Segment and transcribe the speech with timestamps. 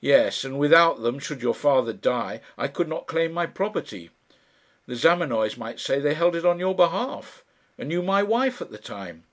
[0.00, 4.10] "Yes; and without them, should your father die, I could not claim my property.
[4.86, 7.42] The Zamenoys might say they held it on your behalf
[7.76, 9.24] and you my wife at the time!